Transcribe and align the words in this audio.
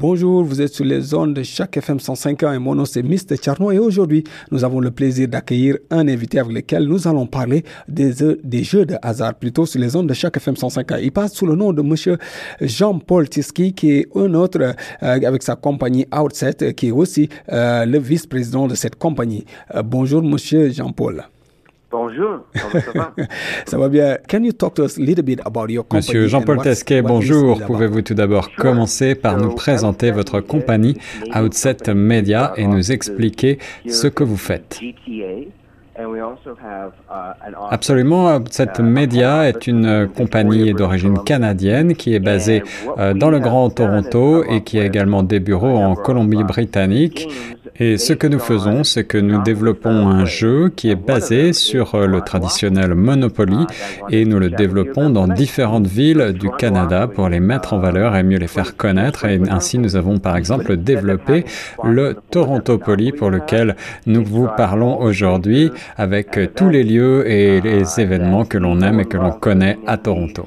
Bonjour, 0.00 0.44
vous 0.44 0.62
êtes 0.62 0.72
sur 0.72 0.84
les 0.84 1.12
ondes 1.12 1.34
de 1.34 1.42
chaque 1.42 1.76
FM 1.76 1.98
105 1.98 2.40
et 2.44 2.58
mon 2.60 2.76
nom 2.76 2.84
c'est 2.84 3.02
Mr. 3.02 3.34
Charno 3.42 3.72
et 3.72 3.80
aujourd'hui 3.80 4.22
nous 4.52 4.62
avons 4.62 4.78
le 4.78 4.92
plaisir 4.92 5.26
d'accueillir 5.26 5.76
un 5.90 6.06
invité 6.06 6.38
avec 6.38 6.52
lequel 6.52 6.84
nous 6.84 7.08
allons 7.08 7.26
parler 7.26 7.64
des, 7.88 8.12
des 8.44 8.62
jeux 8.62 8.86
de 8.86 8.94
hasard 9.02 9.34
plutôt 9.34 9.66
sur 9.66 9.80
les 9.80 9.96
ondes 9.96 10.08
de 10.08 10.14
chaque 10.14 10.36
FM 10.36 10.54
105. 10.54 10.86
Il 11.02 11.10
passe 11.10 11.32
sous 11.32 11.46
le 11.46 11.56
nom 11.56 11.72
de 11.72 11.82
monsieur 11.82 12.16
Jean-Paul 12.60 13.28
Tiski 13.28 13.72
qui 13.72 13.90
est 13.90 14.06
un 14.14 14.34
autre 14.34 14.60
euh, 14.62 14.72
avec 15.02 15.42
sa 15.42 15.56
compagnie 15.56 16.06
Outset 16.16 16.74
qui 16.76 16.86
est 16.86 16.92
aussi 16.92 17.28
euh, 17.50 17.84
le 17.84 17.98
vice-président 17.98 18.68
de 18.68 18.76
cette 18.76 18.94
compagnie. 18.94 19.46
Euh, 19.74 19.82
bonjour 19.82 20.22
monsieur 20.22 20.70
Jean-Paul. 20.70 21.24
Bonjour, 21.90 22.40
comment 22.52 22.84
ça 22.84 22.92
va? 22.94 23.14
ça 23.66 23.78
va 23.78 23.88
bien. 23.88 24.18
Can 24.28 24.42
you 24.42 24.52
talk 24.52 24.74
to 24.74 24.84
us 24.84 24.98
a 24.98 25.00
little 25.00 25.24
bit 25.24 25.40
about 25.42 25.70
your 25.70 25.84
company 25.84 26.06
Monsieur 26.06 26.26
Jean-Paul 26.26 26.60
Tesquet, 26.60 27.00
bonjour. 27.00 27.58
Pouvez-vous 27.60 28.02
tout 28.02 28.12
d'abord 28.12 28.50
commencer 28.56 29.14
par 29.14 29.38
nous 29.38 29.54
présenter 29.54 30.10
votre 30.10 30.40
compagnie 30.40 30.98
Outset 31.34 31.94
Media 31.94 32.52
et 32.56 32.66
nous 32.66 32.92
expliquer 32.92 33.58
ce 33.88 34.06
que 34.06 34.22
vous 34.22 34.36
faites? 34.36 34.78
Absolument, 37.70 38.38
cette 38.50 38.78
média 38.78 39.48
est 39.48 39.66
une 39.66 40.08
compagnie 40.14 40.72
d'origine 40.72 41.18
canadienne 41.24 41.94
qui 41.94 42.14
est 42.14 42.20
basée 42.20 42.62
euh, 42.98 43.14
dans 43.14 43.30
le 43.30 43.40
Grand 43.40 43.68
Toronto 43.70 44.44
et 44.44 44.62
qui 44.62 44.78
a 44.78 44.84
également 44.84 45.24
des 45.24 45.40
bureaux 45.40 45.76
en 45.76 45.96
Colombie-Britannique. 45.96 47.28
Et 47.76 47.98
ce 47.98 48.12
que 48.12 48.26
nous 48.26 48.38
faisons, 48.38 48.84
c'est 48.84 49.04
que 49.04 49.18
nous 49.18 49.42
développons 49.42 50.08
un 50.08 50.24
jeu 50.24 50.68
qui 50.74 50.90
est 50.90 50.96
basé 50.96 51.52
sur 51.52 51.94
euh, 51.94 52.06
le 52.06 52.20
traditionnel 52.20 52.94
Monopoly 52.94 53.66
et 54.10 54.24
nous 54.24 54.38
le 54.38 54.50
développons 54.50 55.10
dans 55.10 55.28
différentes 55.28 55.86
villes 55.86 56.32
du 56.32 56.50
Canada 56.50 57.06
pour 57.06 57.28
les 57.28 57.40
mettre 57.40 57.74
en 57.74 57.78
valeur 57.78 58.16
et 58.16 58.22
mieux 58.22 58.38
les 58.38 58.46
faire 58.46 58.76
connaître. 58.76 59.24
Et 59.24 59.40
ainsi, 59.48 59.78
nous 59.78 59.96
avons 59.96 60.18
par 60.18 60.36
exemple 60.36 60.76
développé 60.76 61.44
le 61.84 62.16
Torontopoly 62.30 63.12
pour 63.12 63.30
lequel 63.30 63.76
nous 64.06 64.24
vous 64.24 64.48
parlons 64.56 65.00
aujourd'hui 65.00 65.70
avec 65.96 66.54
tous 66.54 66.68
les 66.68 66.84
lieux 66.84 67.28
et 67.28 67.60
les 67.60 68.00
événements 68.00 68.44
que 68.44 68.58
l'on 68.58 68.80
aime 68.80 69.00
et 69.00 69.04
que 69.04 69.16
l'on 69.16 69.32
connaît 69.32 69.78
à 69.86 69.96
Toronto. 69.96 70.46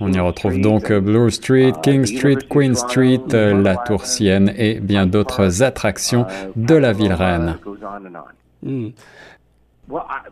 On 0.00 0.12
y 0.12 0.20
retrouve 0.20 0.60
donc 0.60 0.92
Bloor 0.92 1.30
Street, 1.30 1.72
King 1.82 2.04
Street, 2.06 2.38
Queen 2.48 2.74
Street, 2.74 3.20
la 3.32 3.76
Tour 3.76 4.04
Sienne 4.06 4.52
et 4.56 4.80
bien 4.80 5.06
d'autres 5.06 5.62
attractions 5.62 6.26
de 6.56 6.74
la 6.74 6.92
ville 6.92 7.12
reine. 7.12 7.58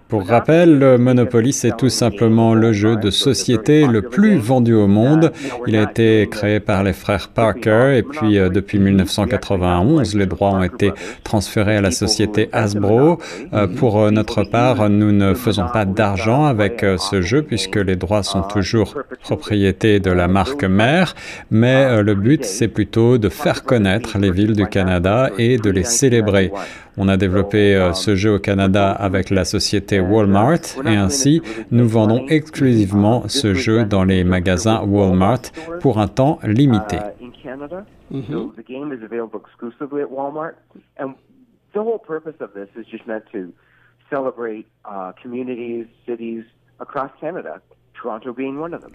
Pour 0.08 0.26
rappel, 0.26 0.78
le 0.78 0.98
Monopoly, 0.98 1.52
c'est 1.52 1.76
tout 1.76 1.88
simplement 1.88 2.54
le 2.54 2.72
jeu 2.72 2.96
de 2.96 3.10
société 3.10 3.86
le 3.86 4.02
plus 4.02 4.36
vendu 4.36 4.74
au 4.74 4.86
monde. 4.86 5.32
Il 5.66 5.76
a 5.76 5.82
été 5.82 6.28
créé 6.30 6.60
par 6.60 6.84
les 6.84 6.92
frères 6.92 7.28
Parker 7.28 7.96
et 7.96 8.02
puis 8.02 8.38
euh, 8.38 8.50
depuis 8.50 8.78
1991, 8.78 10.14
les 10.14 10.26
droits 10.26 10.50
ont 10.50 10.62
été 10.62 10.92
transférés 11.24 11.76
à 11.76 11.80
la 11.80 11.90
société 11.90 12.48
Hasbro. 12.52 13.18
Euh, 13.52 13.66
pour 13.66 13.98
euh, 13.98 14.10
notre 14.10 14.44
part, 14.44 14.88
nous 14.90 15.10
ne 15.10 15.34
faisons 15.34 15.66
pas 15.72 15.86
d'argent 15.86 16.44
avec 16.44 16.84
ce 16.98 17.22
jeu 17.22 17.42
puisque 17.42 17.76
les 17.76 17.96
droits 17.96 18.22
sont 18.22 18.42
toujours 18.42 18.94
propriété 19.22 20.00
de 20.00 20.10
la 20.10 20.28
marque 20.28 20.64
mère, 20.64 21.14
mais 21.50 22.02
le 22.02 22.14
but, 22.14 22.44
c'est 22.44 22.68
plutôt 22.68 23.18
de 23.18 23.28
faire 23.28 23.64
connaître 23.64 24.18
les 24.18 24.30
villes 24.30 24.54
du 24.54 24.66
Canada 24.66 25.30
et 25.38 25.56
de 25.56 25.70
les 25.70 25.84
célébrer. 25.84 26.52
On 26.98 27.08
a 27.08 27.16
développé 27.16 27.76
euh, 27.76 27.92
ce 27.92 28.14
jeu 28.14 28.34
au 28.34 28.38
Canada 28.38 28.90
avec 28.90 29.30
la 29.30 29.44
société 29.44 30.00
Walmart 30.00 30.60
et 30.86 30.96
ainsi 30.96 31.42
nous 31.70 31.86
vendons 31.86 32.26
exclusivement 32.28 33.28
ce 33.28 33.54
jeu 33.54 33.84
dans 33.84 34.04
les 34.04 34.24
magasins 34.24 34.82
Walmart 34.82 35.42
pour 35.80 35.98
un 35.98 36.08
temps 36.08 36.38
limité. 36.42 36.98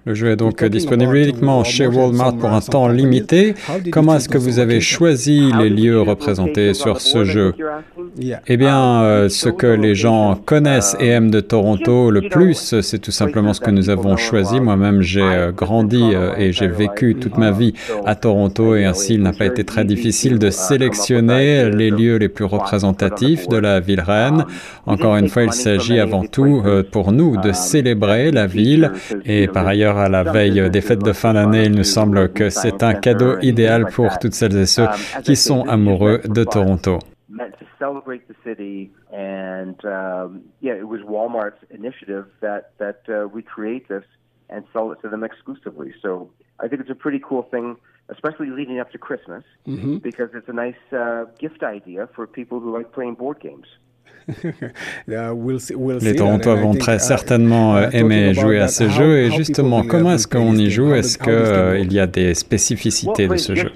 Le 0.05 0.13
jeu 0.13 0.29
est 0.29 0.35
donc 0.35 0.63
disponible 0.63 1.17
uniquement 1.17 1.63
chez 1.63 1.87
Walmart 1.87 2.37
pour 2.37 2.49
un 2.51 2.61
temps 2.61 2.87
limité. 2.87 3.55
Comment 3.91 4.15
est-ce 4.15 4.29
que 4.29 4.37
vous 4.37 4.59
avez 4.59 4.79
choisi 4.79 5.51
les 5.57 5.69
lieux 5.69 6.01
représentés 6.01 6.73
sur 6.73 7.01
ce 7.01 7.23
jeu? 7.23 7.53
Eh 8.47 8.57
bien, 8.57 9.01
euh, 9.01 9.29
ce 9.29 9.49
que 9.49 9.67
les 9.67 9.95
gens 9.95 10.35
connaissent 10.35 10.95
et 10.99 11.07
aiment 11.07 11.31
de 11.31 11.39
Toronto 11.39 12.11
le 12.11 12.29
plus, 12.29 12.79
c'est 12.81 12.99
tout 12.99 13.11
simplement 13.11 13.53
ce 13.53 13.61
que 13.61 13.71
nous 13.71 13.89
avons 13.89 14.17
choisi. 14.17 14.59
Moi-même, 14.59 15.01
j'ai 15.01 15.21
euh, 15.21 15.51
grandi 15.51 16.11
euh, 16.13 16.33
et 16.37 16.51
j'ai 16.51 16.67
vécu 16.67 17.15
toute 17.15 17.37
ma 17.37 17.51
vie 17.51 17.73
à 18.05 18.15
Toronto 18.15 18.75
et 18.75 18.85
ainsi 18.85 19.15
il 19.15 19.21
n'a 19.21 19.33
pas 19.33 19.45
été 19.45 19.63
très 19.63 19.85
difficile 19.85 20.39
de 20.39 20.49
sélectionner 20.49 21.69
les 21.69 21.89
lieux 21.89 22.17
les 22.17 22.29
plus 22.29 22.45
représentatifs 22.45 23.47
de 23.47 23.57
la 23.57 23.79
ville 23.79 24.01
reine. 24.01 24.45
Encore 24.85 25.15
une 25.15 25.29
fois, 25.29 25.43
il 25.43 25.53
s'agit 25.53 25.99
avant 25.99 26.25
tout 26.25 26.63
pour 26.91 27.11
nous 27.11 27.37
de 27.37 27.51
célébrer 27.51 28.31
la 28.31 28.47
ville 28.47 28.90
et 29.25 29.47
par 29.47 29.67
ailleurs, 29.67 29.97
à 29.97 30.09
la 30.09 30.23
veille 30.23 30.69
des 30.69 30.81
fêtes 30.81 31.03
de 31.03 31.13
fin 31.13 31.33
d'année, 31.33 31.65
il 31.65 31.75
nous 31.75 31.83
semble 31.83 32.31
que 32.31 32.49
c'est 32.49 32.83
un 32.83 32.93
cadeau 32.93 33.37
idéal 33.41 33.87
pour 33.93 34.17
toutes 34.19 34.33
celles 34.33 34.57
et 34.57 34.65
ceux 34.65 34.87
qui 35.23 35.35
sont 35.35 35.67
amoureux 35.67 36.21
de 36.25 36.43
Toronto. 36.43 36.99
celebrate 37.79 38.27
the 38.27 38.35
city 38.43 38.91
and 39.11 39.77
yeah 40.61 40.73
it 40.73 40.87
was 40.87 41.01
walmart's 41.01 41.63
initiative 41.71 42.25
that 42.39 42.63
that 42.77 43.01
we 43.33 43.41
create 43.41 43.87
this 43.87 44.03
and 44.51 44.63
sell 44.71 44.91
it 44.91 44.99
to 45.01 45.09
them 45.09 45.23
exclusively 45.23 45.91
so 45.99 46.29
i 46.59 46.67
think 46.67 46.79
it's 46.79 46.91
a 46.91 47.01
pretty 47.05 47.19
cool 47.27 47.43
thing 47.53 47.75
especially 48.09 48.49
leading 48.51 48.79
up 48.79 48.91
to 48.91 48.99
christmas 48.99 49.43
because 50.09 50.29
it's 50.35 50.47
a 50.47 50.53
nice 50.53 50.83
uh, 50.91 51.25
gift 51.39 51.63
idea 51.63 52.07
for 52.15 52.27
people 52.27 52.59
who 52.59 52.71
like 52.77 52.91
playing 52.91 53.15
board 53.15 53.39
games 53.39 53.67
Les 55.07 56.15
Torontois 56.15 56.55
vont 56.55 56.73
très 56.73 56.97
uh, 56.97 56.99
certainement 56.99 57.77
uh, 57.77 57.83
euh, 57.83 57.89
aimer 57.91 58.33
jouer 58.33 58.59
à 58.59 58.67
ce 58.67 58.89
jeu. 58.89 59.19
Et 59.19 59.31
justement, 59.31 59.83
comment 59.83 60.13
est-ce 60.13 60.27
qu'on 60.27 60.55
y 60.55 60.69
joue? 60.69 60.93
Est-ce 60.93 61.17
qu'il 61.17 61.31
euh, 61.31 61.85
y 61.89 61.99
a 61.99 62.07
des 62.07 62.33
spécificités 62.33 63.27
de 63.27 63.37
ce 63.37 63.55
jeu? 63.55 63.71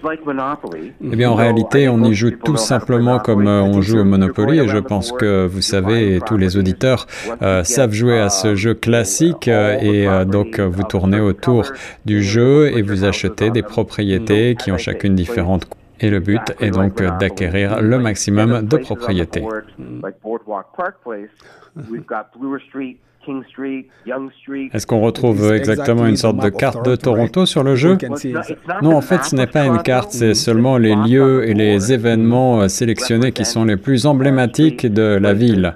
Eh 1.04 1.16
bien, 1.16 1.32
en 1.32 1.36
réalité, 1.36 1.90
on 1.90 2.04
y 2.04 2.14
joue 2.14 2.32
tout 2.32 2.58
simplement 2.58 3.20
comme 3.20 3.48
euh, 3.48 3.62
on 3.62 3.82
joue 3.82 4.00
au 4.00 4.04
Monopoly. 4.04 4.60
Et 4.60 4.68
je 4.68 4.78
pense 4.78 5.12
que 5.12 5.46
vous 5.46 5.62
savez, 5.62 6.16
et 6.16 6.20
tous 6.20 6.38
les 6.38 6.58
auditeurs 6.58 7.08
savent 7.64 7.94
jouer 7.94 8.20
à 8.20 8.30
ce 8.30 8.56
jeu 8.56 8.74
classique 8.74 9.48
et 9.48 10.08
donc 10.28 10.60
vous 10.60 10.84
tournez 10.84 11.20
autour 11.20 11.72
du 12.06 12.24
jeu 12.24 12.76
et 12.76 12.82
vous 12.82 13.04
achetez 13.04 13.50
des 13.50 13.62
propriétés 13.62 14.56
qui 14.56 14.72
ont 14.72 14.78
chacune 14.78 15.16
différentes 15.16 15.66
et 16.00 16.10
le 16.10 16.20
but 16.20 16.42
est 16.60 16.72
donc 16.72 17.02
d'acquérir 17.20 17.82
le 17.82 18.00
maximum 18.00 18.68
de 18.68 18.78
propriétés. 18.78 19.44
Est-ce 24.74 24.86
qu'on 24.86 25.00
retrouve 25.00 25.54
exactement 25.54 26.06
une 26.06 26.16
sorte 26.16 26.38
de 26.38 26.50
carte 26.50 26.86
de 26.86 26.96
Toronto 26.96 27.46
sur 27.46 27.64
le 27.64 27.76
jeu? 27.76 27.98
Non, 28.82 28.96
en 28.96 29.02
fait, 29.02 29.24
ce 29.24 29.36
n'est 29.36 29.48
pas 29.48 29.66
une 29.66 29.82
carte, 29.82 30.12
c'est 30.12 30.36
seulement 30.36 30.78
les 30.78 30.96
lieux 30.96 31.48
et 31.48 31.54
les 31.54 31.92
événements 31.92 32.62
euh, 32.62 32.68
sélectionnés 32.68 33.32
qui 33.32 33.46
sont 33.46 33.66
les 33.66 33.78
plus 33.78 34.06
emblématiques 34.06 34.86
de 34.86 35.18
la 35.20 35.34
ville. 35.34 35.74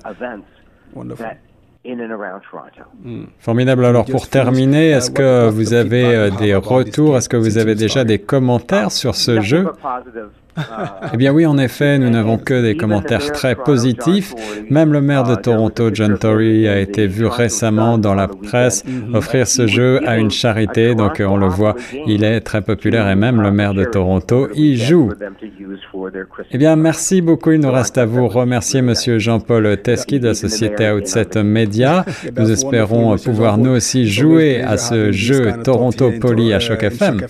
Hmm. 3.04 3.24
Formidable. 3.40 3.86
Alors 3.86 4.06
pour 4.06 4.28
terminer, 4.28 4.90
est-ce 4.90 5.12
que 5.12 5.50
vous 5.50 5.74
avez 5.74 6.06
euh, 6.06 6.30
des 6.30 6.56
retours? 6.56 7.18
Est-ce 7.18 7.30
que 7.30 7.38
vous 7.38 7.58
avez 7.58 7.76
déjà 7.76 8.04
des 8.04 8.20
commentaires 8.20 8.92
sur 8.92 9.16
ce 9.16 9.42
jeu? 9.42 9.68
Eh 11.14 11.18
bien 11.18 11.32
oui, 11.32 11.46
en 11.46 11.58
effet, 11.58 11.98
nous 12.00 12.10
n'avons 12.10 12.38
que 12.38 12.62
des 12.62 12.76
commentaires 12.76 13.32
très 13.32 13.56
positifs. 13.56 14.34
Même 14.70 14.94
le 14.94 15.02
maire 15.02 15.24
de 15.24 15.36
Toronto, 15.36 15.90
John 15.94 16.18
Tory, 16.18 16.68
a 16.68 16.80
été 16.80 17.08
vu 17.08 17.26
récemment 17.26 17.98
dans 17.98 18.14
la 18.16 18.28
presse 18.28 18.84
offrir 19.14 19.48
ce 19.48 19.68
jeu 19.68 20.02
à 20.08 20.18
une 20.18 20.32
charité. 20.32 20.96
Donc 20.96 21.22
on 21.26 21.38
le 21.38 21.48
voit, 21.48 21.76
il 22.08 22.24
est 22.24 22.42
très 22.42 22.62
populaire 22.62 23.10
et 23.10 23.16
même 23.16 23.42
le 23.42 23.52
maire 23.52 23.74
de 23.74 23.86
Toronto 23.86 24.50
y 24.54 24.78
joue. 24.78 25.12
Eh 26.52 26.58
bien, 26.58 26.76
merci 26.76 27.22
beaucoup. 27.22 27.52
Il 27.52 27.62
nous 27.62 27.72
reste 27.72 27.98
à 27.98 28.06
vous 28.06 28.28
remercier, 28.28 28.82
Monsieur 28.82 29.20
Jean-Paul 29.20 29.78
Teski 29.82 30.20
de 30.20 30.28
la 30.30 30.34
société 30.34 30.92
Outset 30.92 31.44
Media. 31.44 32.06
Nous 32.38 32.52
espérons 32.52 33.18
pouvoir 33.18 33.58
nous 33.58 33.72
aussi 33.72 34.08
jouer 34.08 34.62
à 34.62 34.78
ce 34.78 35.12
jeu 35.12 35.54
Toronto 35.64 36.12
Poly 36.20 36.54
à 36.54 36.60
Choc 36.60 36.84
FM. 36.84 37.22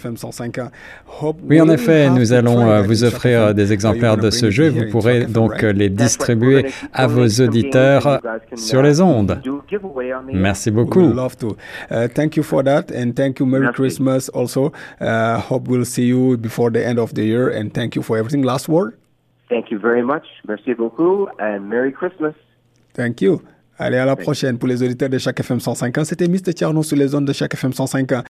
Oui, 1.50 1.59
en 1.59 1.69
effet, 1.69 2.09
nous 2.09 2.33
allons 2.33 2.69
euh, 2.69 2.81
vous 2.81 3.03
offrir 3.03 3.19
offrir 3.19 3.54
des 3.54 3.74
exemplaires 3.74 4.18
de 4.18 4.30
ce 4.30 4.50
jeu 4.50 4.66
et 4.66 4.69
vous 4.69 4.89
pourrez 4.89 5.25
donc 5.25 5.62
les 5.62 5.89
distribuer 5.89 6.66
à 6.94 7.07
vos 7.07 7.27
auditeurs 7.27 8.21
sur 8.56 8.81
les 8.81 9.01
ondes. 9.01 9.42
Merci 10.33 10.71
beaucoup. 10.71 11.01
love 11.01 11.36
to. 11.38 11.57
Uh, 11.92 12.07
thank 12.07 12.36
you 12.38 12.44
for 12.44 12.63
that 12.63 12.92
and 12.92 13.13
thank 13.16 13.39
you. 13.39 13.45
Merry 13.45 13.71
Christmas 13.74 14.30
also. 14.33 14.71
Uh, 15.01 15.39
hope 15.50 15.68
we'll 15.68 15.86
see 15.86 16.07
you 16.07 16.38
before 16.38 16.71
the 16.71 16.86
end 16.86 17.00
of 17.00 17.13
the 17.13 17.24
year 17.24 17.50
and 17.50 17.74
thank 17.74 17.95
you 17.95 18.01
for 18.01 18.18
everything. 18.18 18.44
Last 18.44 18.69
word? 18.69 18.94
Thank 19.50 19.72
you 19.72 19.80
very 19.80 20.04
much. 20.04 20.25
Merci 20.48 20.74
beaucoup 20.74 21.27
and 21.39 21.69
Merry 21.69 21.92
Christmas. 21.92 22.36
Thank 22.94 23.22
you. 23.22 23.42
Allez, 23.81 23.98
à 23.98 24.06
la 24.06 24.18
prochaine 24.18 24.57
pour 24.57 24.68
les 24.68 24.83
auditeurs 24.83 25.07
de 25.07 25.18
chaque 25.18 25.39
FM 25.39 25.62
105 25.62 25.95
C'était 26.04 26.27
Mr. 26.27 26.54
Tierno 26.54 26.83
sur 26.83 26.98
les 26.98 27.15
ondes 27.15 27.24
de 27.24 27.31
chaque 27.31 27.54
FM 27.54 27.72
105 27.72 28.12